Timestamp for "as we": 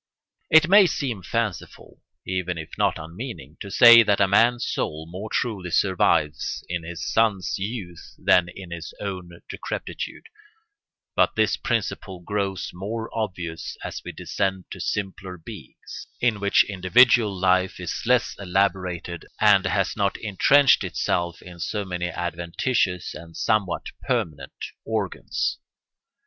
13.83-14.11